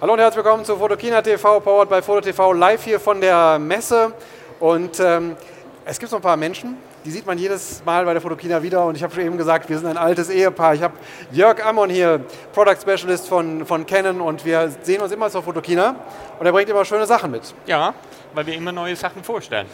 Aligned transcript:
Hallo 0.00 0.12
und 0.12 0.20
herzlich 0.20 0.44
willkommen 0.44 0.64
zu 0.64 0.76
Fotokina 0.76 1.22
TV, 1.22 1.58
powered 1.60 1.88
by 1.88 2.00
Foto 2.00 2.20
TV, 2.20 2.52
live 2.52 2.84
hier 2.84 3.00
von 3.00 3.20
der 3.20 3.58
Messe. 3.58 4.12
Und 4.60 5.00
ähm, 5.00 5.36
es 5.84 5.98
gibt 5.98 6.10
so 6.10 6.16
ein 6.16 6.22
paar 6.22 6.36
Menschen, 6.36 6.76
die 7.04 7.10
sieht 7.10 7.26
man 7.26 7.36
jedes 7.36 7.82
Mal 7.84 8.04
bei 8.04 8.12
der 8.12 8.22
Fotokina 8.22 8.62
wieder. 8.62 8.84
Und 8.84 8.96
ich 8.96 9.02
habe 9.02 9.12
schon 9.12 9.24
eben 9.24 9.36
gesagt, 9.36 9.68
wir 9.68 9.76
sind 9.76 9.88
ein 9.88 9.96
altes 9.96 10.30
Ehepaar. 10.30 10.74
Ich 10.74 10.82
habe 10.82 10.94
Jörg 11.32 11.64
Ammon 11.64 11.90
hier, 11.90 12.20
Product 12.52 12.76
Specialist 12.80 13.28
von, 13.28 13.66
von 13.66 13.86
Canon. 13.86 14.20
Und 14.20 14.44
wir 14.44 14.70
sehen 14.82 15.00
uns 15.02 15.10
immer 15.10 15.30
zur 15.30 15.42
Fotokina. 15.42 15.96
Und 16.38 16.46
er 16.46 16.52
bringt 16.52 16.70
immer 16.70 16.84
schöne 16.84 17.06
Sachen 17.06 17.32
mit. 17.32 17.52
Ja, 17.66 17.92
weil 18.34 18.46
wir 18.46 18.54
immer 18.54 18.70
neue 18.70 18.94
Sachen 18.94 19.24
vorstellen. 19.24 19.66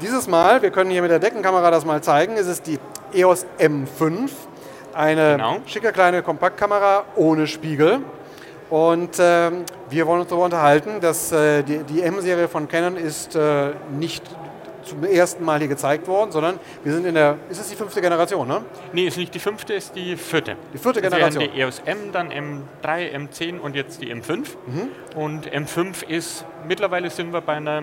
Dieses 0.00 0.28
Mal, 0.28 0.62
wir 0.62 0.70
können 0.70 0.90
hier 0.90 1.02
mit 1.02 1.10
der 1.10 1.18
Deckenkamera 1.18 1.72
das 1.72 1.84
mal 1.84 2.00
zeigen, 2.02 2.36
ist 2.36 2.46
es 2.46 2.62
die 2.62 2.78
EOS 3.12 3.46
M5. 3.58 4.30
Eine 4.94 5.32
Genau. 5.32 5.56
schicke 5.66 5.90
kleine 5.90 6.22
Kompaktkamera 6.22 7.04
ohne 7.16 7.46
Spiegel. 7.48 8.00
Und 8.70 9.16
ähm, 9.20 9.64
wir 9.90 10.06
wollen 10.06 10.20
uns 10.20 10.28
darüber 10.28 10.46
unterhalten, 10.46 11.00
dass 11.00 11.30
äh, 11.30 11.62
die, 11.62 11.84
die 11.84 12.02
M-Serie 12.02 12.48
von 12.48 12.66
Canon 12.68 12.96
ist 12.96 13.36
äh, 13.36 13.70
nicht 13.96 14.24
zum 14.86 15.04
ersten 15.04 15.44
Mal 15.44 15.58
hier 15.58 15.68
gezeigt 15.68 16.06
worden, 16.06 16.30
sondern 16.32 16.58
wir 16.84 16.92
sind 16.92 17.06
in 17.06 17.14
der, 17.14 17.36
ist 17.50 17.60
es 17.60 17.68
die 17.68 17.76
fünfte 17.76 18.00
Generation, 18.00 18.46
ne? 18.46 18.64
Nee, 18.92 19.06
ist 19.06 19.16
nicht 19.16 19.34
die 19.34 19.40
fünfte, 19.40 19.74
ist 19.74 19.94
die 19.94 20.16
vierte. 20.16 20.56
Die 20.72 20.78
vierte 20.78 21.02
Also 21.02 21.10
Generation. 21.10 21.42
Wir 21.42 21.48
haben 21.48 21.56
die 21.56 21.60
EOS 21.60 21.82
M, 21.84 22.12
dann 22.12 22.30
M3, 22.30 23.14
M10 23.14 23.58
und 23.58 23.74
jetzt 23.74 24.00
die 24.00 24.14
M5. 24.14 24.46
Mhm. 24.66 24.88
Und 25.16 25.50
M5 25.50 26.08
ist, 26.08 26.44
mittlerweile 26.66 27.10
sind 27.10 27.32
wir 27.32 27.40
bei 27.40 27.54
einer 27.54 27.82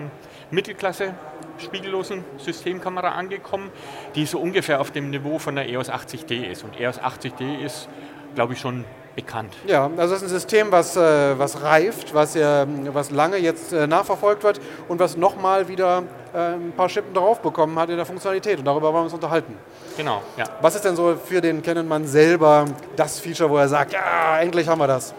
Mittelklasse 0.50 1.14
spiegellosen 1.58 2.24
Systemkamera 2.38 3.10
angekommen, 3.10 3.70
die 4.14 4.26
so 4.26 4.38
ungefähr 4.38 4.80
auf 4.80 4.90
dem 4.90 5.10
Niveau 5.10 5.38
von 5.38 5.54
der 5.54 5.68
EOS 5.68 5.90
80D 5.90 6.50
ist. 6.50 6.64
Und 6.64 6.80
EOS 6.80 7.00
80D 7.00 7.64
ist, 7.64 7.88
glaube 8.34 8.54
ich, 8.54 8.60
schon 8.60 8.84
bekannt. 9.14 9.54
Ja, 9.66 9.90
also 9.96 10.14
es 10.14 10.22
ist 10.22 10.28
ein 10.28 10.28
System, 10.28 10.72
was, 10.72 10.96
äh, 10.96 11.38
was 11.38 11.62
reift, 11.62 12.14
was, 12.14 12.36
äh, 12.36 12.66
was 12.92 13.10
lange 13.10 13.36
jetzt 13.36 13.72
äh, 13.72 13.86
nachverfolgt 13.86 14.42
wird 14.42 14.60
und 14.88 14.98
was 14.98 15.16
nochmal 15.16 15.68
wieder 15.68 16.02
äh, 16.34 16.54
ein 16.54 16.72
paar 16.76 16.88
Schippen 16.88 17.14
drauf 17.14 17.40
bekommen 17.40 17.78
hat 17.78 17.90
in 17.90 17.96
der 17.96 18.06
Funktionalität. 18.06 18.58
Und 18.58 18.64
darüber 18.64 18.92
wollen 18.92 19.02
wir 19.02 19.04
uns 19.04 19.14
unterhalten. 19.14 19.56
Genau, 19.96 20.22
ja. 20.36 20.44
Was 20.60 20.74
ist 20.74 20.84
denn 20.84 20.96
so 20.96 21.16
für 21.16 21.40
den 21.40 21.62
Canon-Mann 21.62 22.06
selber 22.06 22.66
das 22.96 23.20
Feature, 23.20 23.48
wo 23.50 23.56
er 23.56 23.68
sagt, 23.68 23.92
ja, 23.92 24.40
endlich 24.40 24.68
haben 24.68 24.80
wir 24.80 24.88
das? 24.88 25.14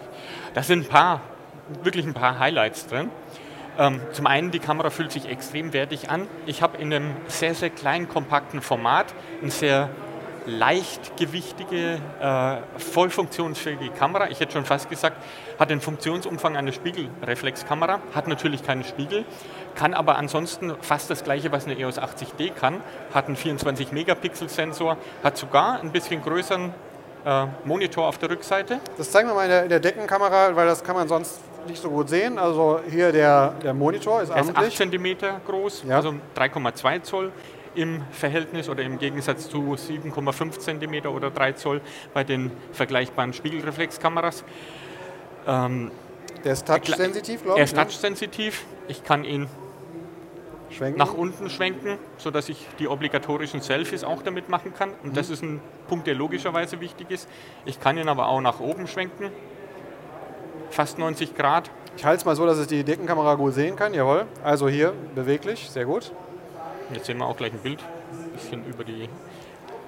Da 0.54 0.62
sind 0.62 0.86
ein 0.86 0.88
paar, 0.88 1.20
wirklich 1.82 2.06
ein 2.06 2.14
paar 2.14 2.38
Highlights 2.38 2.86
drin. 2.86 3.10
Ähm, 3.78 4.00
zum 4.12 4.26
einen, 4.26 4.50
die 4.50 4.58
Kamera 4.58 4.90
fühlt 4.90 5.12
sich 5.12 5.28
extrem 5.28 5.72
wertig 5.72 6.08
an. 6.10 6.26
Ich 6.46 6.62
habe 6.62 6.78
in 6.78 6.92
einem 6.92 7.14
sehr, 7.28 7.54
sehr 7.54 7.70
kleinen, 7.70 8.08
kompakten 8.08 8.62
Format 8.62 9.06
ein 9.42 9.50
sehr 9.50 9.90
leichtgewichtige, 10.46 11.98
äh, 12.20 12.56
voll 12.78 13.10
funktionsfähige 13.10 13.90
Kamera. 13.90 14.28
Ich 14.30 14.40
hätte 14.40 14.52
schon 14.52 14.64
fast 14.64 14.88
gesagt, 14.88 15.16
hat 15.58 15.70
den 15.70 15.80
Funktionsumfang 15.80 16.56
einer 16.56 16.72
Spiegelreflexkamera, 16.72 18.00
hat 18.14 18.28
natürlich 18.28 18.62
keinen 18.64 18.84
Spiegel, 18.84 19.24
kann 19.74 19.94
aber 19.94 20.16
ansonsten 20.16 20.74
fast 20.80 21.10
das 21.10 21.24
gleiche, 21.24 21.52
was 21.52 21.66
eine 21.66 21.78
EOS 21.78 21.98
80D 21.98 22.52
kann, 22.52 22.80
hat 23.12 23.26
einen 23.26 23.36
24-Megapixel-Sensor, 23.36 24.96
hat 25.22 25.36
sogar 25.36 25.80
ein 25.80 25.90
bisschen 25.92 26.22
größeren 26.22 26.72
äh, 27.24 27.46
Monitor 27.64 28.06
auf 28.06 28.18
der 28.18 28.30
Rückseite. 28.30 28.80
Das 28.98 29.10
zeigen 29.10 29.28
wir 29.28 29.34
mal 29.34 29.44
in 29.44 29.50
der, 29.50 29.62
in 29.64 29.68
der 29.68 29.80
Deckenkamera, 29.80 30.54
weil 30.54 30.66
das 30.66 30.82
kann 30.84 30.94
man 30.96 31.08
sonst 31.08 31.40
nicht 31.66 31.82
so 31.82 31.90
gut 31.90 32.08
sehen. 32.08 32.38
Also 32.38 32.80
hier 32.88 33.10
der, 33.10 33.54
der 33.62 33.74
Monitor 33.74 34.22
ist 34.22 34.30
Er 34.30 34.40
ist 34.40 34.50
8 34.56 34.56
amtlich. 34.58 34.76
cm 34.76 35.16
groß, 35.46 35.82
Ja. 35.88 35.96
also 35.96 36.14
3,2 36.36 37.02
Zoll 37.02 37.32
im 37.76 38.02
Verhältnis 38.10 38.68
oder 38.68 38.82
im 38.82 38.98
Gegensatz 38.98 39.48
zu 39.48 39.74
7,5 39.74 40.58
cm 40.58 41.06
oder 41.06 41.30
3 41.30 41.52
Zoll 41.52 41.80
bei 42.14 42.24
den 42.24 42.50
vergleichbaren 42.72 43.32
Spiegelreflexkameras. 43.32 44.44
Ähm, 45.46 45.90
Der 46.44 46.52
ist 46.54 46.66
touch-sensitiv, 46.66 47.42
glaube 47.42 47.58
er 47.60 47.64
ich. 47.64 47.70
ist 47.70 47.76
ne? 47.76 47.82
touchsensitiv. 47.82 48.64
Ich 48.88 49.04
kann 49.04 49.24
ihn 49.24 49.46
Schwenken. 50.70 50.98
nach 50.98 51.14
unten 51.14 51.48
schwenken, 51.50 51.98
sodass 52.18 52.48
ich 52.48 52.66
die 52.78 52.88
obligatorischen 52.88 53.60
Selfies 53.60 54.02
auch 54.04 54.22
damit 54.22 54.48
machen 54.48 54.74
kann. 54.74 54.90
Und 55.02 55.10
Mhm. 55.10 55.14
das 55.14 55.30
ist 55.30 55.42
ein 55.42 55.60
Punkt, 55.88 56.06
der 56.06 56.14
logischerweise 56.14 56.80
wichtig 56.80 57.10
ist. 57.10 57.28
Ich 57.64 57.80
kann 57.80 57.96
ihn 57.98 58.08
aber 58.08 58.26
auch 58.28 58.40
nach 58.40 58.58
oben 58.60 58.86
schwenken. 58.88 59.30
Fast 60.70 60.98
90 60.98 61.34
Grad. 61.36 61.70
Ich 61.96 62.04
halte 62.04 62.18
es 62.18 62.24
mal 62.24 62.36
so, 62.36 62.44
dass 62.44 62.58
es 62.58 62.66
die 62.66 62.82
Deckenkamera 62.84 63.34
gut 63.36 63.54
sehen 63.54 63.76
kann. 63.76 63.94
Jawohl. 63.94 64.26
Also 64.42 64.68
hier 64.68 64.92
beweglich, 65.14 65.70
sehr 65.70 65.84
gut. 65.84 66.12
Jetzt 66.92 67.06
sehen 67.06 67.18
wir 67.18 67.26
auch 67.26 67.36
gleich 67.36 67.52
ein 67.52 67.58
Bild. 67.58 67.80
Ein 68.12 68.30
bisschen 68.30 68.64
über 68.66 68.84
die 68.84 69.08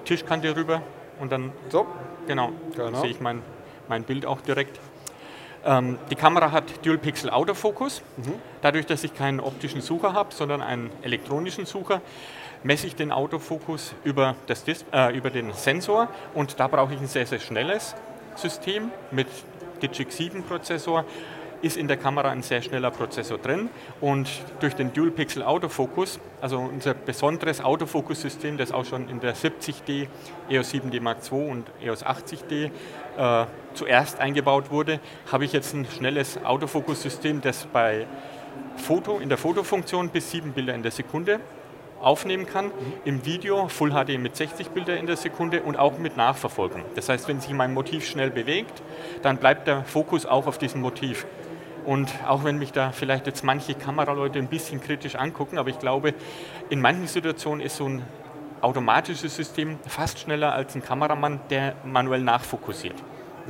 Tischkante 0.05 0.55
rüber. 0.55 0.81
Und 1.19 1.31
dann 1.31 1.51
So, 1.69 1.85
Genau, 2.27 2.51
Genau. 2.75 3.01
sehe 3.01 3.09
ich 3.11 3.19
mein, 3.19 3.41
mein 3.87 4.03
Bild 4.03 4.25
auch 4.25 4.41
direkt. 4.41 4.79
Ähm, 5.65 5.97
die 6.09 6.15
Kamera 6.15 6.51
hat 6.51 6.85
Dual 6.85 6.97
Pixel 6.97 7.29
Autofokus. 7.29 8.01
Dadurch, 8.61 8.85
dass 8.85 9.03
ich 9.03 9.13
keinen 9.13 9.39
optischen 9.39 9.81
Sucher 9.81 10.13
habe, 10.13 10.33
sondern 10.33 10.61
einen 10.61 10.89
elektronischen 11.01 11.65
Sucher, 11.65 12.01
messe 12.63 12.87
ich 12.87 12.95
den 12.95 13.11
Autofokus 13.11 13.93
über, 14.03 14.35
das 14.47 14.63
Dis 14.63 14.85
äh, 14.93 15.15
über 15.15 15.29
den 15.29 15.53
Sensor 15.53 16.07
und 16.33 16.59
da 16.59 16.67
brauche 16.67 16.93
ich 16.93 16.99
ein 16.99 17.07
sehr, 17.07 17.25
sehr 17.25 17.39
schnelles 17.39 17.95
System 18.35 18.91
mit 19.11 19.27
Digic 19.81 20.11
7 20.11 20.43
Prozessor. 20.43 21.05
Ist 21.61 21.75
in 21.75 21.87
der 21.87 21.97
Kamera 21.97 22.29
ein 22.29 22.41
sehr 22.41 22.61
schneller 22.61 22.89
Prozessor 22.89 23.37
drin 23.37 23.69
und 23.99 24.29
durch 24.61 24.75
den 24.75 24.93
Dual 24.93 25.11
Pixel 25.11 25.43
Autofokus, 25.43 26.19
also 26.39 26.57
unser 26.59 26.93
besonderes 26.93 27.61
Autofokus-System, 27.61 28.57
das 28.57 28.71
auch 28.71 28.85
schon 28.85 29.09
in 29.09 29.19
der 29.19 29.35
70D, 29.35 30.07
EOS 30.49 30.73
7D 30.73 31.01
Mark 31.01 31.17
II 31.29 31.49
und 31.49 31.67
EOS 31.81 32.05
80D 32.05 32.71
äh, 33.17 33.45
zuerst 33.73 34.19
eingebaut 34.19 34.71
wurde, 34.71 35.01
habe 35.31 35.43
ich 35.43 35.51
jetzt 35.51 35.73
ein 35.73 35.85
schnelles 35.85 36.43
Autofokus-System, 36.43 37.41
das 37.41 37.65
bei 37.65 38.07
Foto, 38.77 39.19
in 39.19 39.29
der 39.29 39.37
Fotofunktion 39.37 40.09
bis 40.09 40.31
sieben 40.31 40.53
Bilder 40.53 40.73
in 40.73 40.83
der 40.83 40.91
Sekunde 40.91 41.39
aufnehmen 42.01 42.45
kann, 42.45 42.71
im 43.05 43.25
Video 43.25 43.67
Full 43.67 43.91
HD 43.91 44.17
mit 44.19 44.35
60 44.35 44.69
Bilder 44.69 44.97
in 44.97 45.05
der 45.05 45.17
Sekunde 45.17 45.63
und 45.63 45.77
auch 45.77 45.97
mit 45.97 46.17
Nachverfolgung. 46.17 46.83
Das 46.95 47.09
heißt, 47.09 47.27
wenn 47.27 47.41
sich 47.41 47.51
mein 47.51 47.73
Motiv 47.73 48.07
schnell 48.07 48.31
bewegt, 48.31 48.81
dann 49.21 49.37
bleibt 49.37 49.67
der 49.67 49.83
Fokus 49.83 50.25
auch 50.25 50.47
auf 50.47 50.57
diesem 50.57 50.81
Motiv. 50.81 51.25
Und 51.85 52.13
auch 52.27 52.43
wenn 52.43 52.57
mich 52.57 52.71
da 52.71 52.91
vielleicht 52.91 53.27
jetzt 53.27 53.43
manche 53.43 53.73
Kameraleute 53.73 54.39
ein 54.39 54.47
bisschen 54.47 54.81
kritisch 54.81 55.15
angucken, 55.15 55.57
aber 55.57 55.69
ich 55.69 55.79
glaube, 55.79 56.13
in 56.69 56.81
manchen 56.81 57.07
Situationen 57.07 57.65
ist 57.65 57.77
so 57.77 57.85
ein 57.85 58.03
automatisches 58.61 59.35
System 59.35 59.79
fast 59.87 60.19
schneller 60.19 60.53
als 60.53 60.75
ein 60.75 60.83
Kameramann, 60.83 61.39
der 61.49 61.75
manuell 61.85 62.21
nachfokussiert. 62.21 62.95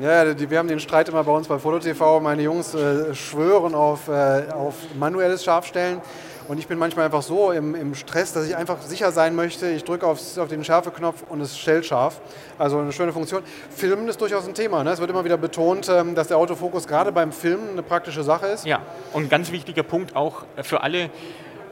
Ja, 0.01 0.33
die, 0.33 0.49
wir 0.49 0.59
haben 0.59 0.69
den 0.69 0.79
Streit 0.79 1.09
immer 1.09 1.25
bei 1.25 1.31
uns 1.31 1.47
bei 1.47 1.59
FotoTV. 1.59 2.21
Meine 2.21 2.41
Jungs 2.41 2.73
äh, 2.73 3.13
schwören 3.13 3.75
auf, 3.75 4.07
äh, 4.07 4.45
auf 4.53 4.75
manuelles 4.97 5.43
Scharfstellen. 5.43 5.99
Und 6.47 6.57
ich 6.57 6.67
bin 6.67 6.79
manchmal 6.79 7.05
einfach 7.05 7.21
so 7.21 7.51
im, 7.51 7.75
im 7.75 7.93
Stress, 7.95 8.31
dass 8.31 8.47
ich 8.47 8.55
einfach 8.55 8.81
sicher 8.81 9.11
sein 9.11 9.35
möchte. 9.35 9.69
Ich 9.69 9.83
drücke 9.83 10.07
auf 10.07 10.19
den 10.49 10.63
Schärfeknopf 10.63 11.23
und 11.27 11.41
es 11.41 11.57
stellt 11.57 11.85
scharf. 11.85 12.21
Also 12.57 12.79
eine 12.79 12.93
schöne 12.93 13.11
Funktion. 13.11 13.43
Filmen 13.69 14.07
ist 14.07 14.21
durchaus 14.21 14.47
ein 14.47 14.53
Thema. 14.53 14.83
Ne? 14.85 14.91
Es 14.91 14.99
wird 14.99 15.09
immer 15.09 15.25
wieder 15.25 15.38
betont, 15.38 15.89
ähm, 15.89 16.15
dass 16.15 16.29
der 16.29 16.38
Autofokus 16.38 16.88
gerade 16.88 17.11
beim 17.11 17.33
Filmen 17.33 17.71
eine 17.71 17.83
praktische 17.83 18.23
Sache 18.23 18.47
ist. 18.47 18.65
Ja, 18.65 18.81
und 19.11 19.23
ein 19.23 19.29
ganz 19.29 19.51
wichtiger 19.51 19.83
Punkt 19.83 20.15
auch 20.15 20.43
für 20.61 20.81
alle 20.81 21.09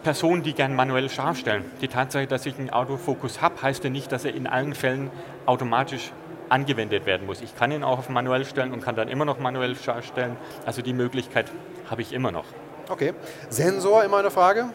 Personen, 0.04 0.44
die 0.44 0.54
gern 0.54 0.76
manuell 0.76 1.10
scharf 1.10 1.38
stellen. 1.38 1.64
Die 1.82 1.88
Tatsache, 1.88 2.28
dass 2.28 2.46
ich 2.46 2.60
einen 2.60 2.72
Autofokus 2.72 3.42
habe, 3.42 3.62
heißt 3.62 3.86
ja 3.86 3.90
nicht, 3.90 4.12
dass 4.12 4.26
er 4.26 4.36
in 4.36 4.48
allen 4.48 4.76
Fällen 4.76 5.12
automatisch 5.46 6.12
angewendet 6.50 7.06
werden 7.06 7.28
muss. 7.28 7.42
Ich 7.42 7.56
kann 7.56 7.72
ihn 7.72 7.84
auch 7.84 8.00
auf 8.00 8.10
manuell 8.10 8.46
stellen 8.46 8.74
und 8.74 8.82
kann 8.82 8.96
dann 8.96 9.08
immer 9.10 9.26
noch 9.26 9.40
manuell 9.40 9.76
stellen. 9.76 10.38
Also 10.66 10.82
die 10.82 10.94
Möglichkeit 10.94 11.52
habe 11.90 12.02
ich 12.02 12.14
immer 12.14 12.32
noch. 12.32 12.46
Okay. 12.90 13.14
Sensor, 13.50 14.04
immer 14.04 14.18
eine 14.18 14.32
Frage. 14.32 14.70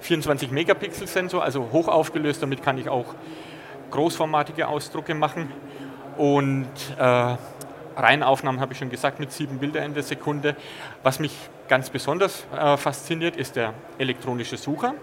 24 0.00 0.50
Megapixel 0.50 1.06
Sensor, 1.06 1.42
also 1.42 1.68
hoch 1.72 1.88
aufgelöst, 1.88 2.42
damit 2.42 2.62
kann 2.62 2.78
ich 2.78 2.88
auch 2.88 3.14
großformatige 3.90 4.68
Ausdrucke 4.68 5.14
machen. 5.14 5.52
Und 6.16 6.68
äh, 6.98 7.36
Reihenaufnahmen 7.96 8.60
habe 8.60 8.72
ich 8.72 8.78
schon 8.78 8.90
gesagt 8.90 9.18
mit 9.18 9.32
sieben 9.32 9.58
Bilder 9.58 9.84
in 9.84 9.94
der 9.94 10.02
Sekunde. 10.02 10.56
Was 11.02 11.18
mich 11.18 11.32
ganz 11.68 11.90
besonders 11.90 12.46
äh, 12.56 12.76
fasziniert, 12.76 13.36
ist 13.36 13.56
der 13.56 13.74
elektronische 13.98 14.56
Sucher. 14.56 14.94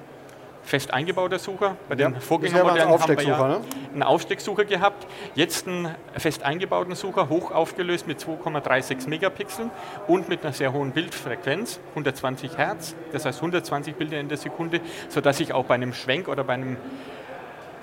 Fest 0.65 0.93
eingebauter 0.93 1.37
Sucher. 1.39 1.77
Bei 1.87 1.95
Ja, 1.95 2.07
den 2.07 2.13
bisher 2.13 2.27
Vorgängermodellen 2.27 2.89
haben 2.89 3.07
wir 3.07 3.23
ja 3.23 3.47
ne? 3.47 3.61
einen 3.93 4.03
Aufstecksucher 4.03 4.65
gehabt. 4.65 5.05
Jetzt 5.35 5.67
einen 5.67 5.93
fest 6.17 6.43
eingebauten 6.43 6.95
Sucher, 6.95 7.29
hoch 7.29 7.51
aufgelöst 7.51 8.07
mit 8.07 8.19
2,36 8.19 9.07
Megapixeln 9.07 9.69
und 10.07 10.27
mit 10.27 10.43
einer 10.43 10.53
sehr 10.53 10.73
hohen 10.73 10.91
Bildfrequenz, 10.91 11.79
120 11.91 12.57
Hertz, 12.57 12.95
das 13.11 13.25
heißt 13.25 13.39
120 13.39 13.95
Bilder 13.95 14.19
in 14.19 14.27
der 14.27 14.37
Sekunde, 14.37 14.81
sodass 15.09 15.39
ich 15.39 15.53
auch 15.53 15.65
bei 15.65 15.75
einem 15.75 15.93
Schwenk 15.93 16.27
oder 16.27 16.43
bei 16.43 16.53
einem 16.53 16.77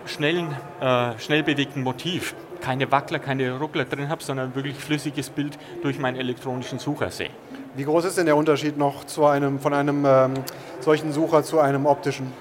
schnellen, 0.06 0.56
äh, 0.80 1.18
schnell 1.18 1.44
bewegten 1.44 1.82
Motiv 1.82 2.34
keine 2.60 2.90
Wackler, 2.90 3.18
keine 3.18 3.58
Ruckler 3.58 3.84
drin 3.84 4.08
habe, 4.08 4.22
sondern 4.22 4.54
wirklich 4.54 4.76
flüssiges 4.76 5.30
Bild 5.30 5.58
durch 5.82 5.98
meinen 5.98 6.16
elektronischen 6.16 6.78
Sucher 6.78 7.10
sehe. 7.10 7.30
Wie 7.74 7.84
groß 7.84 8.04
ist 8.04 8.18
denn 8.18 8.26
der 8.26 8.36
Unterschied 8.36 8.76
noch 8.76 9.04
zu 9.04 9.26
einem, 9.26 9.58
von 9.58 9.74
einem 9.74 10.04
ähm, 10.06 10.34
solchen 10.80 11.12
Sucher 11.12 11.42
zu 11.42 11.58
einem 11.58 11.86
optischen? 11.86 12.32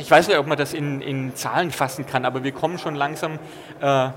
Ich 0.00 0.10
weiß 0.10 0.28
nicht, 0.28 0.38
ob 0.38 0.46
man 0.46 0.58
das 0.58 0.74
in, 0.74 1.00
in 1.00 1.34
Zahlen 1.34 1.70
fassen 1.70 2.06
kann, 2.06 2.24
aber 2.24 2.42
wir 2.44 2.52
kommen 2.52 2.78
schon 2.78 2.94
langsam 2.94 3.38
äh, 3.80 4.08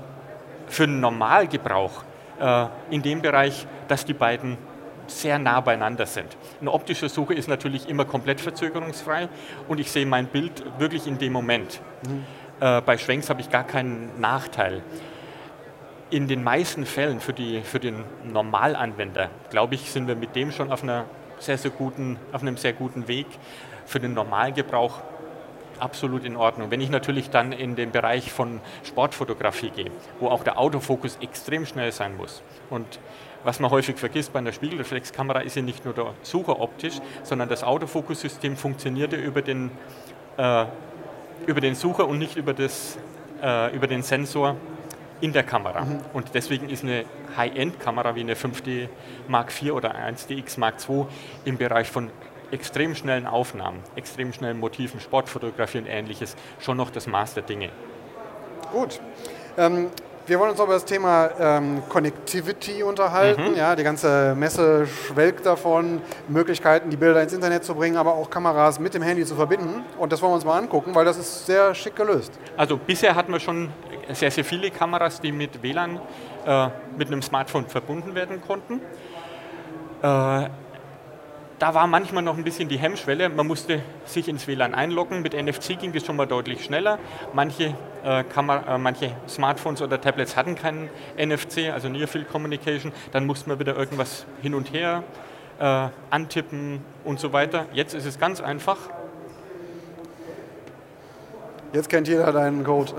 für 0.66 0.86
den 0.86 1.00
Normalgebrauch 1.00 2.02
äh, 2.40 2.66
in 2.90 3.02
dem 3.02 3.22
Bereich, 3.22 3.66
dass 3.88 4.04
die 4.04 4.14
beiden 4.14 4.58
sehr 5.06 5.38
nah 5.38 5.60
beieinander 5.60 6.06
sind. 6.06 6.36
Eine 6.60 6.72
optische 6.72 7.08
Suche 7.08 7.34
ist 7.34 7.48
natürlich 7.48 7.88
immer 7.88 8.04
komplett 8.04 8.40
verzögerungsfrei 8.40 9.28
und 9.68 9.78
ich 9.78 9.90
sehe 9.90 10.06
mein 10.06 10.26
Bild 10.26 10.64
wirklich 10.78 11.06
in 11.06 11.18
dem 11.18 11.32
Moment. 11.32 11.80
Mhm. 12.06 12.24
Äh, 12.60 12.80
bei 12.80 12.96
Schwenks 12.98 13.28
habe 13.28 13.40
ich 13.40 13.50
gar 13.50 13.64
keinen 13.64 14.20
Nachteil. 14.20 14.82
In 16.10 16.28
den 16.28 16.44
meisten 16.44 16.84
Fällen 16.84 17.20
für, 17.20 17.32
die, 17.32 17.62
für 17.62 17.80
den 17.80 18.04
Normalanwender, 18.24 19.30
glaube 19.50 19.74
ich, 19.74 19.90
sind 19.90 20.06
wir 20.08 20.14
mit 20.14 20.36
dem 20.36 20.52
schon 20.52 20.70
auf, 20.70 20.82
einer 20.82 21.04
sehr, 21.38 21.58
sehr 21.58 21.70
guten, 21.70 22.18
auf 22.32 22.42
einem 22.42 22.56
sehr 22.56 22.72
guten 22.72 23.08
Weg. 23.08 23.26
Für 23.86 23.98
den 23.98 24.14
Normalgebrauch 24.14 25.00
absolut 25.82 26.24
in 26.24 26.36
Ordnung. 26.36 26.70
Wenn 26.70 26.80
ich 26.80 26.90
natürlich 26.90 27.30
dann 27.30 27.52
in 27.52 27.76
den 27.76 27.90
Bereich 27.90 28.32
von 28.32 28.60
Sportfotografie 28.84 29.70
gehe, 29.70 29.90
wo 30.20 30.28
auch 30.28 30.44
der 30.44 30.58
Autofokus 30.58 31.18
extrem 31.20 31.66
schnell 31.66 31.92
sein 31.92 32.16
muss 32.16 32.42
und 32.70 32.86
was 33.44 33.58
man 33.58 33.70
häufig 33.72 33.96
vergisst 33.96 34.32
bei 34.32 34.38
einer 34.38 34.52
Spiegelreflexkamera 34.52 35.40
ist 35.40 35.56
ja 35.56 35.62
nicht 35.62 35.84
nur 35.84 35.94
der 35.94 36.14
Sucher 36.22 36.60
optisch, 36.60 36.94
sondern 37.24 37.48
das 37.48 37.64
Autofokussystem 37.64 38.56
funktioniert 38.56 39.12
ja 39.12 39.18
über 39.18 39.42
den, 39.42 39.72
äh, 40.36 40.66
über 41.46 41.60
den 41.60 41.74
Sucher 41.74 42.06
und 42.06 42.18
nicht 42.18 42.36
über, 42.36 42.54
das, 42.54 42.98
äh, 43.42 43.74
über 43.74 43.88
den 43.88 44.02
Sensor 44.02 44.56
in 45.20 45.32
der 45.32 45.42
Kamera. 45.42 45.84
Mhm. 45.84 46.00
Und 46.12 46.34
deswegen 46.34 46.68
ist 46.68 46.84
eine 46.84 47.04
High-End-Kamera 47.36 48.14
wie 48.14 48.20
eine 48.20 48.34
5D 48.34 48.88
Mark 49.26 49.50
IV 49.50 49.72
oder 49.72 49.94
1DX 49.96 50.60
Mark 50.60 50.76
II 50.88 51.06
im 51.44 51.58
Bereich 51.58 51.88
von 51.88 52.10
extrem 52.52 52.94
schnellen 52.94 53.26
Aufnahmen, 53.26 53.80
extrem 53.96 54.32
schnellen 54.32 54.60
Motiven, 54.60 55.00
Sportfotografie 55.00 55.78
und 55.78 55.86
ähnliches 55.86 56.36
schon 56.60 56.76
noch 56.76 56.90
das 56.90 57.06
Maß 57.06 57.34
der 57.34 57.42
Dinge. 57.42 57.70
Gut. 58.72 59.00
Ähm, 59.58 59.88
wir 60.24 60.38
wollen 60.38 60.52
uns 60.52 60.60
über 60.60 60.74
das 60.74 60.84
Thema 60.84 61.30
ähm, 61.40 61.82
Connectivity 61.88 62.84
unterhalten. 62.84 63.50
Mhm. 63.50 63.56
Ja, 63.56 63.74
die 63.74 63.82
ganze 63.82 64.36
Messe 64.36 64.86
schwelgt 64.86 65.44
davon, 65.44 66.00
Möglichkeiten, 66.28 66.90
die 66.90 66.96
Bilder 66.96 67.22
ins 67.22 67.32
Internet 67.32 67.64
zu 67.64 67.74
bringen, 67.74 67.96
aber 67.96 68.14
auch 68.14 68.30
Kameras 68.30 68.78
mit 68.78 68.94
dem 68.94 69.02
Handy 69.02 69.24
zu 69.24 69.34
verbinden. 69.34 69.84
Und 69.98 70.12
das 70.12 70.22
wollen 70.22 70.30
wir 70.30 70.36
uns 70.36 70.44
mal 70.44 70.58
angucken, 70.58 70.94
weil 70.94 71.04
das 71.04 71.16
ist 71.16 71.46
sehr 71.46 71.74
schick 71.74 71.96
gelöst. 71.96 72.38
Also 72.56 72.76
bisher 72.76 73.16
hatten 73.16 73.32
wir 73.32 73.40
schon 73.40 73.70
sehr, 74.12 74.30
sehr 74.30 74.44
viele 74.44 74.70
Kameras, 74.70 75.20
die 75.20 75.32
mit 75.32 75.60
WLAN 75.60 76.00
äh, 76.46 76.68
mit 76.96 77.08
einem 77.08 77.22
Smartphone 77.22 77.66
verbunden 77.66 78.14
werden 78.14 78.40
konnten. 78.46 78.80
Äh, 80.02 80.48
da 81.62 81.74
war 81.74 81.86
manchmal 81.86 82.24
noch 82.24 82.36
ein 82.36 82.42
bisschen 82.42 82.68
die 82.68 82.76
Hemmschwelle. 82.76 83.28
Man 83.28 83.46
musste 83.46 83.82
sich 84.04 84.26
ins 84.26 84.48
WLAN 84.48 84.74
einloggen. 84.74 85.22
Mit 85.22 85.32
NFC 85.32 85.78
ging 85.78 85.92
das 85.92 86.04
schon 86.04 86.16
mal 86.16 86.26
deutlich 86.26 86.64
schneller. 86.64 86.98
Manche, 87.34 87.76
äh, 88.02 88.24
Kamera, 88.24 88.74
äh, 88.74 88.78
manche 88.78 89.12
Smartphones 89.28 89.80
oder 89.80 90.00
Tablets 90.00 90.36
hatten 90.36 90.56
keinen 90.56 90.90
NFC, 91.16 91.70
also 91.72 91.88
Near 91.88 92.08
Field 92.08 92.28
Communication. 92.28 92.90
Dann 93.12 93.26
musste 93.26 93.48
man 93.48 93.60
wieder 93.60 93.76
irgendwas 93.76 94.26
hin 94.40 94.56
und 94.56 94.72
her 94.72 95.04
äh, 95.60 95.86
antippen 96.10 96.80
und 97.04 97.20
so 97.20 97.32
weiter. 97.32 97.66
Jetzt 97.72 97.94
ist 97.94 98.06
es 98.06 98.18
ganz 98.18 98.40
einfach. 98.40 98.78
Jetzt 101.72 101.88
kennt 101.88 102.08
jeder 102.08 102.32
deinen 102.32 102.64
Code. 102.64 102.92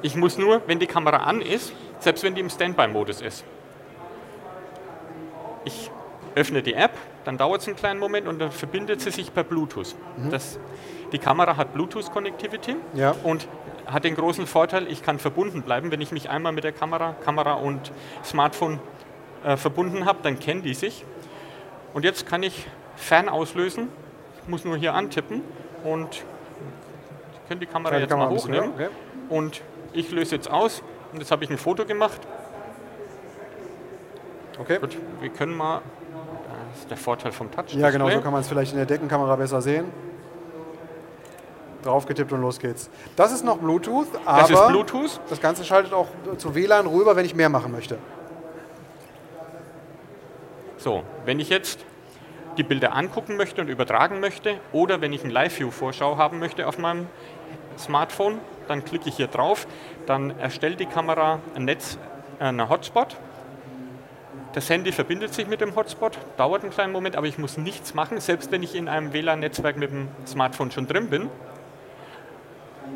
ich 0.00 0.16
muss 0.16 0.38
nur, 0.38 0.62
wenn 0.66 0.78
die 0.78 0.86
Kamera 0.86 1.18
an 1.18 1.42
ist, 1.42 1.74
selbst 1.98 2.24
wenn 2.24 2.34
die 2.34 2.40
im 2.40 2.48
Standby-Modus 2.48 3.20
ist, 3.20 3.44
öffne 6.34 6.62
die 6.62 6.74
App, 6.74 6.92
dann 7.24 7.38
dauert 7.38 7.60
es 7.62 7.68
einen 7.68 7.76
kleinen 7.76 8.00
Moment 8.00 8.26
und 8.26 8.38
dann 8.38 8.50
verbindet 8.50 9.00
sie 9.00 9.10
sich 9.10 9.32
per 9.32 9.44
Bluetooth. 9.44 9.94
Mhm. 10.16 10.30
Das, 10.30 10.58
die 11.12 11.18
Kamera 11.18 11.56
hat 11.56 11.72
Bluetooth-Connectivity 11.74 12.76
ja. 12.94 13.14
und 13.22 13.46
hat 13.86 14.04
den 14.04 14.14
großen 14.14 14.46
Vorteil, 14.46 14.90
ich 14.90 15.02
kann 15.02 15.18
verbunden 15.18 15.62
bleiben. 15.62 15.90
Wenn 15.90 16.00
ich 16.00 16.12
mich 16.12 16.30
einmal 16.30 16.52
mit 16.52 16.64
der 16.64 16.72
Kamera, 16.72 17.14
Kamera 17.24 17.54
und 17.54 17.92
Smartphone 18.24 18.80
äh, 19.44 19.56
verbunden 19.56 20.06
habe, 20.06 20.20
dann 20.22 20.38
kennen 20.38 20.62
die 20.62 20.74
sich. 20.74 21.04
Und 21.92 22.04
jetzt 22.04 22.26
kann 22.26 22.42
ich 22.42 22.66
fern 22.96 23.28
auslösen. 23.28 23.88
Ich 24.42 24.48
muss 24.48 24.64
nur 24.64 24.76
hier 24.76 24.94
antippen 24.94 25.42
und 25.84 26.24
ich 27.34 27.48
kann 27.48 27.60
die 27.60 27.66
Kamera 27.66 27.94
die 27.94 28.00
jetzt 28.02 28.10
Kamera 28.10 28.30
mal 28.30 28.36
hochnehmen. 28.36 28.70
Okay. 28.74 28.88
Und 29.28 29.62
ich 29.92 30.10
löse 30.10 30.34
jetzt 30.34 30.50
aus 30.50 30.82
und 31.12 31.20
jetzt 31.20 31.30
habe 31.30 31.44
ich 31.44 31.50
ein 31.50 31.58
Foto 31.58 31.84
gemacht. 31.84 32.20
Okay. 34.58 34.78
Gut, 34.78 34.96
wir 35.20 35.30
können 35.30 35.56
mal 35.56 35.82
das 36.74 36.80
ist 36.80 36.90
der 36.90 36.96
Vorteil 36.96 37.30
vom 37.30 37.50
Touch. 37.52 37.74
Ja, 37.74 37.90
genau, 37.90 38.10
so 38.10 38.20
kann 38.20 38.32
man 38.32 38.40
es 38.40 38.48
vielleicht 38.48 38.72
in 38.72 38.78
der 38.78 38.86
Deckenkamera 38.86 39.36
besser 39.36 39.62
sehen. 39.62 39.84
Draufgetippt 41.84 42.32
und 42.32 42.40
los 42.40 42.58
geht's. 42.58 42.90
Das 43.14 43.30
ist 43.30 43.44
noch 43.44 43.58
Bluetooth, 43.58 44.08
aber 44.24 44.40
das, 44.40 44.50
ist 44.50 44.68
Bluetooth. 44.68 45.20
das 45.28 45.40
Ganze 45.40 45.64
schaltet 45.64 45.92
auch 45.92 46.08
zu 46.36 46.54
WLAN 46.54 46.86
rüber, 46.86 47.14
wenn 47.14 47.26
ich 47.26 47.34
mehr 47.34 47.48
machen 47.48 47.70
möchte. 47.70 47.98
So, 50.78 51.04
wenn 51.24 51.38
ich 51.38 51.48
jetzt 51.48 51.84
die 52.56 52.64
Bilder 52.64 52.94
angucken 52.94 53.36
möchte 53.36 53.60
und 53.60 53.68
übertragen 53.68 54.18
möchte 54.18 54.56
oder 54.72 55.00
wenn 55.00 55.12
ich 55.12 55.22
ein 55.22 55.30
Live-View-Vorschau 55.30 56.16
haben 56.16 56.40
möchte 56.40 56.66
auf 56.66 56.78
meinem 56.78 57.06
Smartphone, 57.78 58.38
dann 58.66 58.84
klicke 58.84 59.08
ich 59.08 59.16
hier 59.16 59.28
drauf, 59.28 59.68
dann 60.06 60.36
erstellt 60.38 60.80
die 60.80 60.86
Kamera 60.86 61.38
ein 61.54 61.66
Netz, 61.66 61.98
äh, 62.40 62.44
einen 62.44 62.68
Hotspot 62.68 63.16
das 64.54 64.70
Handy 64.70 64.92
verbindet 64.92 65.34
sich 65.34 65.48
mit 65.48 65.60
dem 65.60 65.74
Hotspot, 65.74 66.16
dauert 66.36 66.62
einen 66.62 66.70
kleinen 66.70 66.92
Moment, 66.92 67.16
aber 67.16 67.26
ich 67.26 67.38
muss 67.38 67.58
nichts 67.58 67.92
machen. 67.92 68.20
Selbst 68.20 68.52
wenn 68.52 68.62
ich 68.62 68.76
in 68.76 68.88
einem 68.88 69.12
WLAN-Netzwerk 69.12 69.76
mit 69.76 69.90
dem 69.90 70.08
Smartphone 70.26 70.70
schon 70.70 70.86
drin 70.86 71.10
bin, 71.10 71.28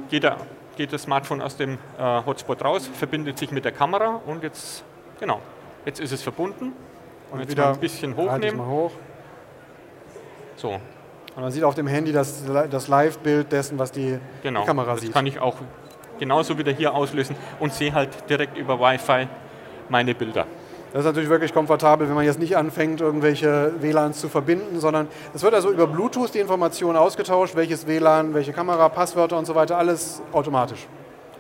geht, 0.08 0.22
der, 0.22 0.37
geht 0.76 0.93
das 0.93 1.02
Smartphone 1.02 1.43
aus 1.43 1.56
dem 1.56 1.78
äh, 1.99 2.22
Hotspot 2.25 2.64
raus, 2.64 2.88
verbindet 2.93 3.38
sich 3.38 3.50
mit 3.50 3.64
der 3.64 3.72
Kamera 3.72 4.20
und 4.25 4.44
jetzt, 4.44 4.84
genau, 5.19 5.40
jetzt 5.84 5.99
ist 5.99 6.12
es 6.12 6.22
verbunden. 6.22 6.72
Und 7.32 7.40
jetzt 7.40 7.50
wieder 7.50 7.70
ein 7.70 7.81
bisschen 7.81 8.16
hochnehmen. 8.16 8.56
Mal 8.56 8.66
hoch. 8.66 8.93
So. 10.56 10.81
Und 11.34 11.43
man 11.43 11.50
sieht 11.50 11.64
auf 11.64 11.75
dem 11.75 11.88
Handy 11.88 12.12
das, 12.12 12.44
das 12.70 12.87
Live-Bild 12.87 13.50
dessen, 13.50 13.78
was 13.81 13.90
die, 13.90 14.19
genau, 14.44 14.61
die 14.61 14.66
Kamera 14.66 14.93
das 14.93 15.00
sieht. 15.00 15.11
Das 15.11 15.14
kann 15.14 15.26
ich 15.26 15.40
auch 15.40 15.56
genauso 16.20 16.56
wieder 16.56 16.70
hier 16.72 16.94
auslösen 16.94 17.34
und 17.58 17.72
sehe 17.72 17.93
halt 17.93 18.31
direkt 18.31 18.56
über 18.56 18.78
Wi-Fi 18.78 19.26
meine 19.88 20.14
Bilder. 20.14 20.46
Das 20.93 21.00
ist 21.00 21.06
natürlich 21.06 21.29
wirklich 21.29 21.52
komfortabel, 21.52 22.08
wenn 22.08 22.14
man 22.14 22.25
jetzt 22.25 22.38
nicht 22.38 22.56
anfängt, 22.56 23.00
irgendwelche 23.00 23.73
WLANs 23.81 24.20
zu 24.20 24.29
verbinden, 24.29 24.81
sondern 24.81 25.08
es 25.35 25.43
wird 25.43 25.52
also 25.52 25.70
über 25.70 25.87
Bluetooth 25.87 26.32
die 26.32 26.38
Information 26.38 26.96
ausgetauscht, 26.96 27.56
welches 27.56 27.87
WLAN, 27.87 28.32
welche 28.32 28.52
Kamera, 28.52 28.88
Passwörter 28.88 29.37
und 29.38 29.45
so 29.45 29.54
weiter, 29.54 29.76
alles 29.76 30.23
automatisch. 30.33 30.87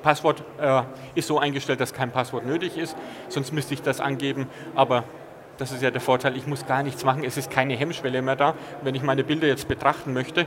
Passwort 0.02 0.42
äh, 0.60 0.82
ist 1.14 1.28
so 1.28 1.38
eingestellt, 1.38 1.80
dass 1.80 1.94
kein 1.94 2.10
Passwort 2.10 2.44
nötig 2.44 2.76
ist, 2.76 2.94
sonst 3.28 3.52
müsste 3.52 3.74
ich 3.74 3.82
das 3.82 4.00
angeben, 4.00 4.46
aber 4.74 5.04
das 5.56 5.72
ist 5.72 5.82
ja 5.82 5.90
der 5.90 6.00
Vorteil, 6.00 6.36
ich 6.36 6.46
muss 6.46 6.66
gar 6.66 6.82
nichts 6.82 7.04
machen, 7.04 7.24
es 7.24 7.36
ist 7.36 7.50
keine 7.50 7.74
Hemmschwelle 7.74 8.22
mehr 8.22 8.36
da. 8.36 8.54
Wenn 8.82 8.94
ich 8.94 9.02
meine 9.02 9.24
Bilder 9.24 9.48
jetzt 9.48 9.66
betrachten 9.66 10.12
möchte, 10.12 10.46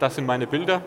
das 0.00 0.16
sind 0.16 0.26
meine 0.26 0.46
Bilder. 0.46 0.82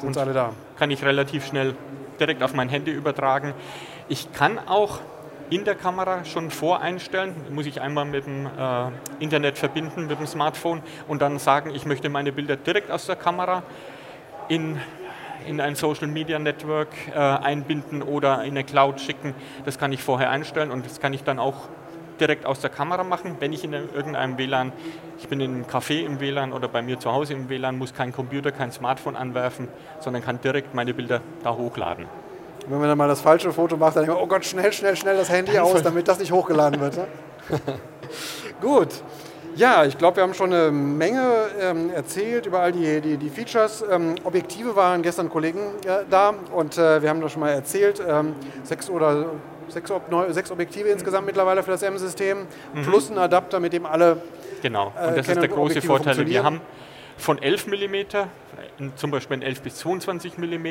Sind 0.00 0.18
alle 0.18 0.34
da. 0.34 0.52
Kann 0.78 0.90
ich 0.90 1.02
relativ 1.02 1.46
schnell 1.46 1.74
direkt 2.20 2.42
auf 2.42 2.52
mein 2.52 2.68
Handy 2.68 2.90
übertragen. 2.90 3.54
Ich 4.08 4.32
kann 4.32 4.60
auch 4.68 5.00
in 5.50 5.64
der 5.64 5.74
Kamera 5.74 6.24
schon 6.24 6.50
voreinstellen, 6.50 7.34
muss 7.50 7.66
ich 7.66 7.80
einmal 7.80 8.04
mit 8.04 8.26
dem 8.26 8.46
äh, 8.46 8.90
Internet 9.18 9.58
verbinden, 9.58 10.06
mit 10.06 10.18
dem 10.18 10.26
Smartphone 10.26 10.82
und 11.08 11.22
dann 11.22 11.38
sagen, 11.38 11.74
ich 11.74 11.86
möchte 11.86 12.08
meine 12.08 12.30
Bilder 12.30 12.56
direkt 12.56 12.90
aus 12.90 13.06
der 13.06 13.16
Kamera 13.16 13.64
in, 14.48 14.80
in 15.46 15.60
ein 15.60 15.74
Social 15.74 16.06
Media 16.06 16.38
Network 16.38 16.88
äh, 17.12 17.18
einbinden 17.18 18.02
oder 18.02 18.42
in 18.44 18.50
eine 18.50 18.62
Cloud 18.62 19.00
schicken. 19.00 19.34
Das 19.64 19.78
kann 19.78 19.92
ich 19.92 20.02
vorher 20.02 20.30
einstellen 20.30 20.70
und 20.70 20.86
das 20.86 21.00
kann 21.00 21.12
ich 21.12 21.24
dann 21.24 21.40
auch 21.40 21.68
direkt 22.20 22.46
aus 22.46 22.60
der 22.60 22.70
Kamera 22.70 23.02
machen. 23.02 23.36
Wenn 23.40 23.52
ich 23.52 23.64
in 23.64 23.72
irgendeinem 23.72 24.38
WLAN, 24.38 24.72
ich 25.18 25.28
bin 25.28 25.40
in 25.40 25.52
einem 25.52 25.64
Café 25.64 26.04
im 26.04 26.20
WLAN 26.20 26.52
oder 26.52 26.68
bei 26.68 26.82
mir 26.82 27.00
zu 27.00 27.12
Hause 27.12 27.34
im 27.34 27.48
WLAN, 27.48 27.76
muss 27.76 27.92
kein 27.92 28.12
Computer, 28.12 28.52
kein 28.52 28.70
Smartphone 28.70 29.16
anwerfen, 29.16 29.68
sondern 30.00 30.22
kann 30.22 30.40
direkt 30.40 30.74
meine 30.74 30.94
Bilder 30.94 31.20
da 31.42 31.54
hochladen. 31.54 32.06
Und 32.66 32.72
wenn 32.72 32.80
man 32.80 32.88
dann 32.88 32.98
mal 32.98 33.08
das 33.08 33.20
falsche 33.20 33.52
Foto 33.52 33.76
macht, 33.76 33.94
dann 33.96 34.04
denkt 34.04 34.16
man, 34.16 34.24
oh 34.24 34.26
Gott, 34.26 34.44
schnell, 34.44 34.72
schnell, 34.72 34.96
schnell 34.96 35.16
das 35.16 35.30
Handy 35.30 35.56
aus, 35.58 35.82
damit 35.82 36.08
das 36.08 36.18
nicht 36.18 36.32
hochgeladen 36.32 36.80
wird. 36.80 36.96
Ne? 36.96 37.06
Gut. 38.60 38.88
Ja, 39.54 39.84
ich 39.84 39.96
glaube, 39.96 40.16
wir 40.16 40.22
haben 40.24 40.34
schon 40.34 40.52
eine 40.52 40.70
Menge 40.70 41.46
ähm, 41.60 41.90
erzählt 41.90 42.44
über 42.44 42.60
all 42.60 42.72
die, 42.72 43.00
die, 43.00 43.16
die 43.16 43.30
Features. 43.30 43.84
Ähm, 43.90 44.16
Objektive 44.24 44.76
waren 44.76 45.00
gestern 45.00 45.30
Kollegen 45.30 45.60
äh, 45.86 46.04
da 46.10 46.34
und 46.52 46.76
äh, 46.76 47.00
wir 47.00 47.08
haben 47.08 47.20
das 47.20 47.32
schon 47.32 47.40
mal 47.40 47.50
erzählt. 47.50 48.02
Ähm, 48.06 48.34
sechs 48.64 48.90
oder 48.90 49.26
sechs, 49.68 49.90
sechs 50.30 50.50
Objektive 50.50 50.88
insgesamt 50.88 51.26
mittlerweile 51.26 51.62
für 51.62 51.70
das 51.70 51.82
M-System, 51.82 52.46
mhm. 52.74 52.82
plus 52.82 53.10
ein 53.10 53.16
Adapter, 53.16 53.60
mit 53.60 53.72
dem 53.72 53.86
alle. 53.86 54.20
Genau, 54.60 54.88
und 54.88 55.12
äh, 55.12 55.16
das 55.16 55.28
ist 55.28 55.40
der 55.40 55.48
große 55.48 55.80
Vorteil. 55.80 56.26
Wir 56.26 56.44
haben 56.44 56.60
von 57.16 57.40
11 57.40 57.66
mm, 57.66 58.94
zum 58.96 59.10
Beispiel 59.10 59.42
11 59.42 59.62
bis 59.62 59.76
22 59.76 60.38
mm. 60.38 60.66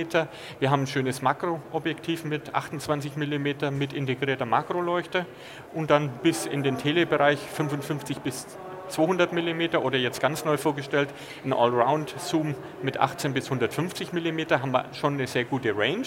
Wir 0.60 0.72
haben 0.72 0.84
ein 0.84 0.88
schönes 0.88 1.22
Makroobjektiv 1.22 2.24
mit 2.24 2.54
28 2.54 3.18
mm 3.18 3.78
mit 3.78 3.94
integrierter 3.94 4.46
Makroleuchte 4.46 5.25
und 5.74 5.90
dann 5.90 6.10
bis 6.24 6.46
in 6.46 6.64
den 6.64 6.78
Telebereich 6.78 7.40
55 7.40 8.20
bis 8.20 8.48
200 8.90 9.34
mm 9.34 9.75
oder 9.78 9.98
jetzt 9.98 10.22
ganz 10.22 10.46
neu 10.46 10.58
vorgestellt 10.58 11.10
ein 11.44 11.54
Allround-Zoom 11.54 12.56
mit 12.84 13.00
18 13.00 13.34
bis 13.34 13.46
150 13.46 14.14
mm 14.14 14.40
haben 14.52 14.72
wir 14.72 14.86
schon 14.94 15.16
eine 15.16 15.28
sehr 15.28 15.46
gute 15.46 15.75
Range. 15.75 16.06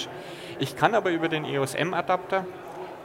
Ich 0.59 0.77
kann 0.77 0.95
aber 0.95 1.11
über 1.11 1.29
den 1.29 1.45
EOS 1.45 1.75
M-Adapter 1.75 2.47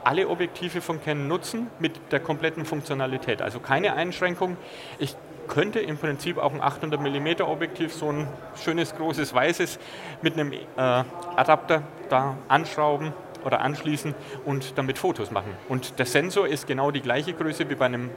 alle 0.04 0.28
Objektive 0.28 0.80
von 0.80 1.02
Canon 1.02 1.28
nutzen 1.28 1.68
mit 1.78 2.12
der 2.12 2.20
kompletten 2.20 2.64
Funktionalität. 2.64 3.40
Also 3.42 3.58
keine 3.58 3.94
Einschränkung. 3.94 4.56
Ich 4.98 5.16
könnte 5.46 5.80
im 5.80 5.96
Prinzip 5.96 6.38
auch 6.38 6.52
ein 6.52 6.60
800 6.60 7.00
mm 7.00 7.42
Objektiv, 7.42 7.92
so 7.92 8.10
ein 8.10 8.28
schönes 8.62 8.94
großes 8.94 9.34
weißes, 9.34 9.78
mit 10.22 10.34
einem 10.34 10.52
äh, 10.52 10.58
Adapter 10.76 11.82
da 12.08 12.36
anschrauben 12.48 13.12
oder 13.44 13.60
anschließen 13.60 14.14
und 14.44 14.78
damit 14.78 14.98
Fotos 14.98 15.30
machen. 15.30 15.54
Und 15.68 15.98
der 15.98 16.06
Sensor 16.06 16.48
ist 16.48 16.66
genau 16.66 16.90
die 16.90 17.00
gleiche 17.00 17.34
Größe 17.34 17.68
wie 17.68 17.74
bei, 17.74 17.86
einem, 17.86 18.10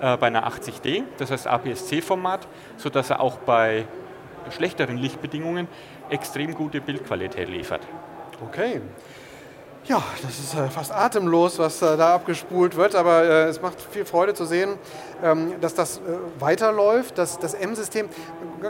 äh, 0.00 0.16
bei 0.16 0.26
einer 0.26 0.46
80D, 0.46 1.04
das 1.18 1.30
heißt 1.30 1.46
APS-C-Format, 1.46 2.46
sodass 2.76 3.10
er 3.10 3.20
auch 3.20 3.38
bei 3.38 3.86
schlechteren 4.50 4.98
Lichtbedingungen 4.98 5.68
extrem 6.10 6.54
gute 6.54 6.80
Bildqualität 6.80 7.48
liefert. 7.48 7.82
Okay. 8.42 8.80
Ja, 9.86 10.02
das 10.22 10.38
ist 10.38 10.54
äh, 10.54 10.70
fast 10.70 10.92
atemlos, 10.92 11.58
was 11.58 11.82
äh, 11.82 11.98
da 11.98 12.14
abgespult 12.14 12.74
wird, 12.74 12.94
aber 12.94 13.22
äh, 13.22 13.48
es 13.48 13.60
macht 13.60 13.78
viel 13.82 14.06
Freude 14.06 14.32
zu 14.32 14.46
sehen, 14.46 14.78
ähm, 15.22 15.60
dass 15.60 15.74
das 15.74 16.00
weiterläuft, 16.38 17.18
dass 17.18 17.38
das 17.38 17.52
M-System. 17.52 18.08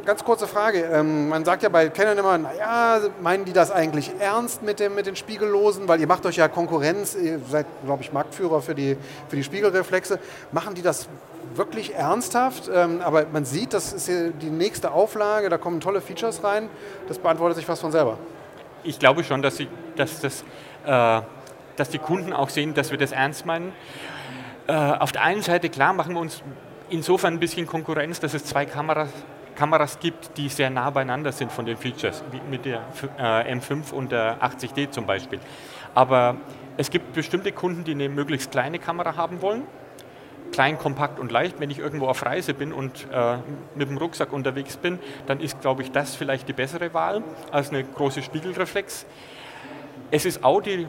Ganz 0.04 0.24
kurze 0.24 0.48
Frage, 0.48 0.80
ähm, 0.80 1.28
man 1.28 1.44
sagt 1.44 1.62
ja 1.62 1.68
bei 1.68 1.88
Canon 1.88 2.18
immer, 2.18 2.36
naja, 2.36 2.98
meinen 3.22 3.44
die 3.44 3.52
das 3.52 3.70
eigentlich 3.70 4.10
ernst 4.18 4.64
mit, 4.64 4.80
dem, 4.80 4.96
mit 4.96 5.06
den 5.06 5.14
Spiegellosen, 5.14 5.86
weil 5.86 6.00
ihr 6.00 6.08
macht 6.08 6.26
euch 6.26 6.34
ja 6.34 6.48
Konkurrenz, 6.48 7.14
ihr 7.14 7.38
seid, 7.48 7.66
glaube 7.84 8.02
ich, 8.02 8.12
Marktführer 8.12 8.60
für 8.60 8.74
die, 8.74 8.96
für 9.28 9.36
die 9.36 9.44
Spiegelreflexe. 9.44 10.18
Machen 10.50 10.74
die 10.74 10.82
das 10.82 11.06
wirklich 11.54 11.94
ernsthaft? 11.94 12.68
Ähm, 12.74 13.00
aber 13.02 13.26
man 13.32 13.44
sieht, 13.44 13.72
das 13.72 13.92
ist 13.92 14.08
die 14.08 14.50
nächste 14.50 14.90
Auflage, 14.90 15.48
da 15.48 15.58
kommen 15.58 15.78
tolle 15.78 16.00
Features 16.00 16.42
rein, 16.42 16.68
das 17.06 17.20
beantwortet 17.20 17.58
sich 17.58 17.66
fast 17.66 17.82
von 17.82 17.92
selber. 17.92 18.18
Ich 18.82 18.98
glaube 18.98 19.22
schon, 19.22 19.40
dass, 19.42 19.56
sie, 19.56 19.68
dass 19.96 20.20
das 20.20 20.44
äh, 20.86 21.22
dass 21.76 21.90
die 21.90 21.98
Kunden 21.98 22.32
auch 22.32 22.48
sehen, 22.48 22.74
dass 22.74 22.90
wir 22.90 22.98
das 22.98 23.12
ernst 23.12 23.46
meinen. 23.46 23.72
Äh, 24.66 24.72
auf 24.72 25.12
der 25.12 25.22
einen 25.22 25.42
Seite, 25.42 25.68
klar, 25.68 25.92
machen 25.92 26.14
wir 26.14 26.20
uns 26.20 26.42
insofern 26.88 27.34
ein 27.34 27.40
bisschen 27.40 27.66
Konkurrenz, 27.66 28.20
dass 28.20 28.34
es 28.34 28.44
zwei 28.44 28.66
Kameras, 28.66 29.10
Kameras 29.54 29.98
gibt, 30.00 30.36
die 30.36 30.48
sehr 30.48 30.70
nah 30.70 30.90
beieinander 30.90 31.32
sind 31.32 31.52
von 31.52 31.64
den 31.64 31.76
Features, 31.76 32.24
wie 32.30 32.40
mit 32.50 32.64
der 32.64 32.82
äh, 33.18 33.52
M5 33.54 33.92
und 33.92 34.12
der 34.12 34.42
80D 34.42 34.90
zum 34.90 35.06
Beispiel. 35.06 35.38
Aber 35.94 36.36
es 36.76 36.90
gibt 36.90 37.12
bestimmte 37.12 37.52
Kunden, 37.52 37.84
die 37.84 37.92
eine 37.92 38.08
möglichst 38.08 38.50
kleine 38.50 38.78
Kamera 38.78 39.16
haben 39.16 39.42
wollen. 39.42 39.62
Klein, 40.50 40.78
kompakt 40.78 41.18
und 41.18 41.32
leicht. 41.32 41.58
Wenn 41.58 41.70
ich 41.70 41.78
irgendwo 41.78 42.06
auf 42.06 42.24
Reise 42.24 42.54
bin 42.54 42.72
und 42.72 43.06
äh, 43.12 43.36
mit 43.74 43.88
dem 43.88 43.96
Rucksack 43.96 44.32
unterwegs 44.32 44.76
bin, 44.76 44.98
dann 45.26 45.40
ist, 45.40 45.60
glaube 45.60 45.82
ich, 45.82 45.90
das 45.90 46.14
vielleicht 46.14 46.48
die 46.48 46.52
bessere 46.52 46.94
Wahl 46.94 47.22
als 47.50 47.70
eine 47.70 47.82
große 47.82 48.22
Spiegelreflex. 48.22 49.06
Es 50.10 50.24
ist 50.24 50.44
auch 50.44 50.60
die 50.60 50.86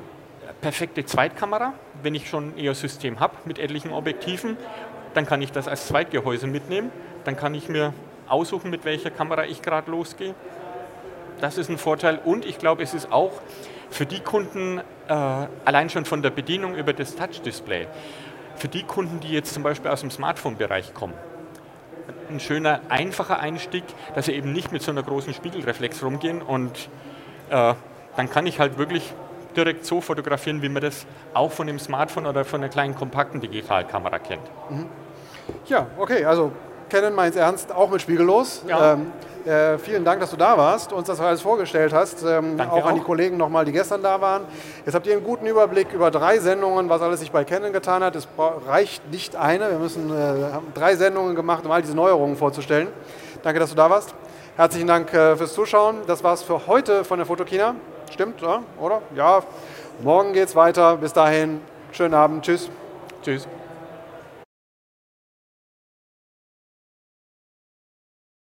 perfekte 0.62 1.06
Zweitkamera. 1.06 1.74
Wenn 2.04 2.16
ich 2.16 2.30
schon 2.30 2.50
ein 2.50 2.58
EOS-System 2.58 3.20
habe 3.20 3.36
mit 3.46 3.60
etlichen 3.60 3.92
Objektiven, 3.92 4.58
dann 5.14 5.26
kann 5.26 5.42
ich 5.42 5.52
das 5.52 5.68
als 5.68 5.88
Zweitgehäuse 5.88 6.48
mitnehmen. 6.48 6.92
Dann 7.24 7.36
kann 7.36 7.56
ich 7.56 7.70
mir 7.70 7.94
aussuchen, 8.28 8.70
mit 8.70 8.86
welcher 8.86 9.10
Kamera 9.12 9.46
ich 9.46 9.62
gerade 9.62 9.90
losgehe. 9.90 10.36
Das 11.42 11.58
ist 11.58 11.70
ein 11.70 11.78
Vorteil. 11.78 12.20
Und 12.24 12.46
ich 12.46 12.60
glaube, 12.60 12.84
es 12.84 12.94
ist 12.94 13.12
auch 13.12 13.32
für 13.90 14.06
die 14.06 14.20
Kunden, 14.20 14.80
äh, 15.08 15.14
allein 15.14 15.90
schon 15.90 16.06
von 16.06 16.22
der 16.22 16.30
Bedienung 16.30 16.76
über 16.76 16.94
das 16.94 17.16
Touch-Display, 17.16 17.88
für 18.56 18.68
die 18.68 18.84
Kunden, 18.84 19.20
die 19.20 19.30
jetzt 19.30 19.54
zum 19.54 19.64
Beispiel 19.64 19.92
aus 19.92 20.02
dem 20.02 20.12
Smartphone-Bereich 20.12 20.94
kommen, 20.94 21.14
ein 22.30 22.40
schöner, 22.40 22.82
einfacher 22.90 23.40
Einstieg, 23.40 23.84
dass 24.16 24.26
sie 24.26 24.34
eben 24.34 24.54
nicht 24.54 24.72
mit 24.72 24.82
so 24.82 24.92
einer 24.92 25.04
großen 25.04 25.34
Spiegelreflex 25.34 26.04
rumgehen 26.04 26.42
und 26.42 26.90
äh, 27.50 27.74
dann 28.16 28.30
kann 28.30 28.46
ich 28.46 28.60
halt 28.60 28.78
wirklich 28.78 29.14
direkt 29.56 29.86
so 29.86 30.02
fotografieren, 30.02 30.62
wie 30.62 30.70
man 30.70 30.82
das 30.82 31.06
auch 31.34 31.52
von 31.52 31.68
dem 31.68 31.80
Smartphone 31.80 32.26
oder 32.26 32.46
von 32.46 32.62
einer 32.62 32.70
kleinen 32.70 32.96
kompakten 32.96 33.42
Digitalkamera 33.42 34.20
kennt. 34.20 34.44
Mhm. 34.70 34.88
Ja, 35.68 35.88
okay, 35.98 36.26
also 36.26 36.52
Canon 36.90 37.14
meint 37.14 37.36
ernst, 37.36 37.74
auch 37.74 37.90
mit 37.90 38.02
Spiegellos. 38.02 38.64
Ja. 38.68 38.94
Ähm, 38.94 39.12
äh, 39.46 39.78
vielen 39.78 40.04
Dank, 40.04 40.20
dass 40.22 40.32
du 40.32 40.38
da 40.38 40.58
warst, 40.58 40.92
uns 40.92 41.08
das 41.08 41.20
alles 41.20 41.42
vorgestellt 41.42 41.94
hast. 41.94 42.24
Ähm, 42.24 42.60
auch, 42.60 42.72
auch 42.72 42.86
an 42.88 42.96
die 42.96 43.02
Kollegen 43.02 43.38
nochmal, 43.38 43.64
die 43.64 43.72
gestern 43.72 44.02
da 44.02 44.20
waren. 44.20 44.44
Jetzt 44.86 44.96
habt 44.96 45.06
ihr 45.06 45.14
einen 45.14 45.24
guten 45.24 45.46
Überblick 45.46 45.94
über 45.94 46.10
drei 46.10 46.40
Sendungen, 46.40 46.90
was 46.90 47.02
alles 47.02 47.20
sich 47.20 47.32
bei 47.32 47.44
Canon 47.44 47.72
getan 47.72 48.04
hat. 48.04 48.16
Es 48.16 48.28
reicht 48.68 49.12
nicht 49.12 49.36
eine. 49.36 49.70
Wir 49.70 49.78
müssen, 49.78 50.10
äh, 50.10 50.52
haben 50.52 50.68
drei 50.74 50.96
Sendungen 50.96 51.36
gemacht, 51.36 51.64
um 51.64 51.72
all 51.72 51.82
diese 51.82 51.96
Neuerungen 51.96 52.38
vorzustellen. 52.38 52.88
Danke, 53.44 53.60
dass 53.60 53.70
du 53.70 53.76
da 53.76 53.88
warst. 53.88 54.16
Herzlichen 54.58 54.88
Dank 54.88 55.14
äh, 55.14 55.36
fürs 55.36 55.54
Zuschauen. 55.54 55.98
Das 56.08 56.24
war's 56.24 56.42
für 56.42 56.66
heute 56.66 57.04
von 57.04 57.18
der 57.18 57.26
Fotokina. 57.26 57.76
Stimmt, 58.10 58.42
oder? 58.42 59.02
Ja. 59.14 59.44
Morgen 60.02 60.32
geht's 60.32 60.56
weiter. 60.56 60.96
Bis 60.96 61.12
dahin, 61.12 61.60
schönen 61.92 62.14
Abend. 62.14 62.46
Tschüss. 62.46 62.70
Tschüss. 63.22 63.50